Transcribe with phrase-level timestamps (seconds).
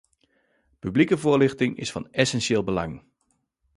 [0.79, 3.03] Publieke voorlichting is van essentieel belang.